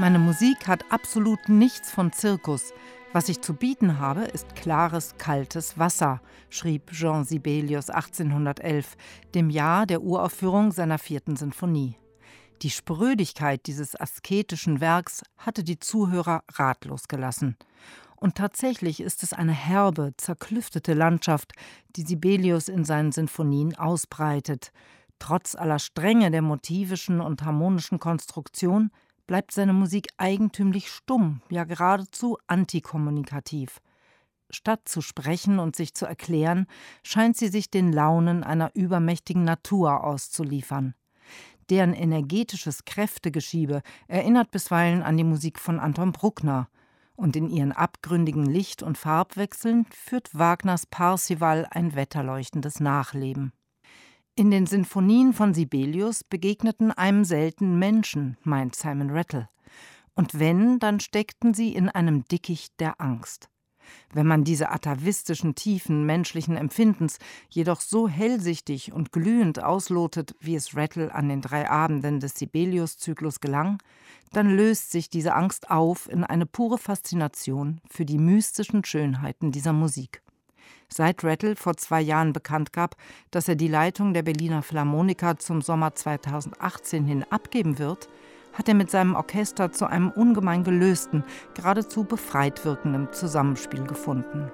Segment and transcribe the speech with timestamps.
[0.00, 2.72] Meine Musik hat absolut nichts von Zirkus.
[3.12, 6.20] Was ich zu bieten habe, ist klares, kaltes Wasser,
[6.50, 8.96] schrieb Jean Sibelius 1811,
[9.34, 11.96] dem Jahr der Uraufführung seiner vierten Sinfonie.
[12.62, 17.56] Die Sprödigkeit dieses asketischen Werks hatte die Zuhörer ratlos gelassen.
[18.14, 21.54] Und tatsächlich ist es eine herbe, zerklüftete Landschaft,
[21.96, 24.70] die Sibelius in seinen Sinfonien ausbreitet.
[25.18, 28.92] Trotz aller Strenge der motivischen und harmonischen Konstruktion
[29.28, 33.80] bleibt seine Musik eigentümlich stumm, ja geradezu antikommunikativ.
[34.50, 36.66] Statt zu sprechen und sich zu erklären,
[37.04, 40.94] scheint sie sich den Launen einer übermächtigen Natur auszuliefern.
[41.70, 46.68] Deren energetisches Kräftegeschiebe erinnert bisweilen an die Musik von Anton Bruckner,
[47.14, 53.52] und in ihren abgründigen Licht- und Farbwechseln führt Wagners Parsival ein wetterleuchtendes Nachleben.
[54.38, 59.48] In den Sinfonien von Sibelius begegneten einem selten Menschen, meint Simon Rattle.
[60.14, 63.48] Und wenn, dann steckten sie in einem Dickicht der Angst.
[64.12, 70.76] Wenn man diese atavistischen Tiefen menschlichen Empfindens jedoch so hellsichtig und glühend auslotet, wie es
[70.76, 73.82] Rattle an den drei Abenden des Sibelius-Zyklus gelang,
[74.30, 79.72] dann löst sich diese Angst auf in eine pure Faszination für die mystischen Schönheiten dieser
[79.72, 80.22] Musik.
[80.88, 82.96] Seit Rattle vor zwei Jahren bekannt gab,
[83.30, 88.08] dass er die Leitung der Berliner Philharmoniker zum Sommer 2018 hin abgeben wird,
[88.54, 94.50] hat er mit seinem Orchester zu einem ungemein gelösten, geradezu befreit wirkenden Zusammenspiel gefunden.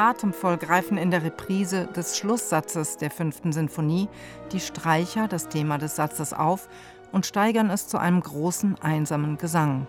[0.00, 4.08] Atemvoll greifen in der Reprise des Schlusssatzes der fünften Sinfonie
[4.50, 6.70] die Streicher das Thema des Satzes auf
[7.12, 9.86] und steigern es zu einem großen, einsamen Gesang.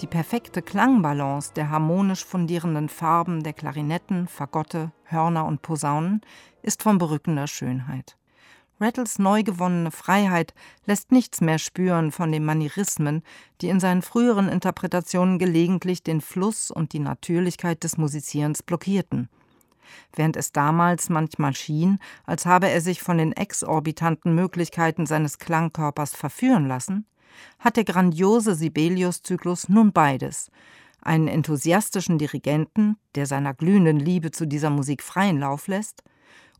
[0.00, 6.22] Die perfekte Klangbalance der harmonisch fundierenden Farben der Klarinetten, Fagotte, Hörner und Posaunen
[6.62, 8.16] ist von berückender Schönheit.
[8.82, 10.54] Rattles neu gewonnene Freiheit
[10.86, 13.22] lässt nichts mehr spüren von den Manierismen,
[13.60, 19.28] die in seinen früheren Interpretationen gelegentlich den Fluss und die Natürlichkeit des Musizierens blockierten.
[20.14, 26.14] Während es damals manchmal schien, als habe er sich von den exorbitanten Möglichkeiten seines Klangkörpers
[26.14, 27.06] verführen lassen,
[27.58, 30.50] hat der grandiose Sibelius-Zyklus nun beides.
[31.00, 36.02] Einen enthusiastischen Dirigenten, der seiner glühenden Liebe zu dieser Musik freien Lauf lässt,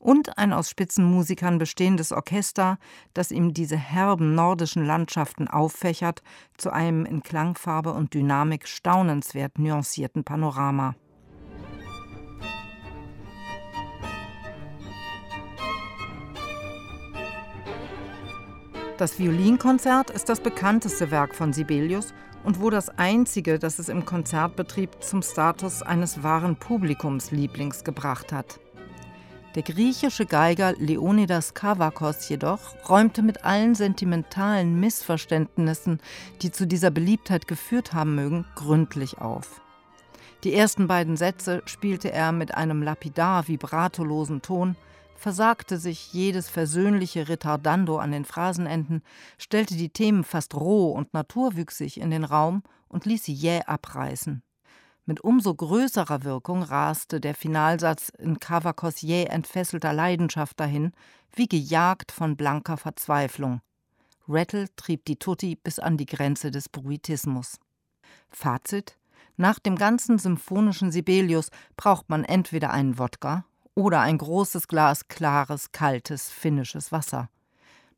[0.02, 2.78] und ein aus Spitzenmusikern bestehendes Orchester,
[3.14, 6.22] das ihm diese herben nordischen Landschaften auffächert
[6.58, 10.96] zu einem in Klangfarbe und Dynamik staunenswert nuancierten Panorama.
[18.98, 22.12] Das Violinkonzert ist das bekannteste Werk von Sibelius
[22.44, 28.60] und wohl das einzige, das es im Konzertbetrieb zum Status eines wahren Publikumslieblings gebracht hat.
[29.54, 36.00] Der griechische Geiger Leonidas Kavakos jedoch räumte mit allen sentimentalen Missverständnissen,
[36.40, 39.60] die zu dieser Beliebtheit geführt haben mögen, gründlich auf.
[40.42, 44.74] Die ersten beiden Sätze spielte er mit einem lapidar vibratolosen Ton,
[45.16, 49.02] versagte sich jedes versöhnliche Retardando an den Phrasenenden,
[49.36, 54.42] stellte die Themen fast roh und naturwüchsig in den Raum und ließ sie jäh abreißen.
[55.04, 60.92] Mit umso größerer Wirkung raste der Finalsatz in Cavacos jäh entfesselter Leidenschaft dahin,
[61.34, 63.60] wie gejagt von blanker Verzweiflung.
[64.28, 67.58] Rattle trieb die Tutti bis an die Grenze des Bruitismus.
[68.30, 68.96] Fazit:
[69.36, 75.72] Nach dem ganzen symphonischen Sibelius braucht man entweder einen Wodka oder ein großes Glas klares,
[75.72, 77.28] kaltes, finnisches Wasser.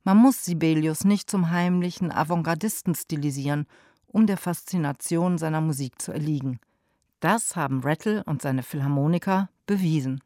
[0.04, 3.66] Man muss Sibelius nicht zum heimlichen Avantgardisten stilisieren,
[4.06, 6.60] um der Faszination seiner Musik zu erliegen.
[7.24, 10.20] Das haben Rattle und seine Philharmoniker bewiesen.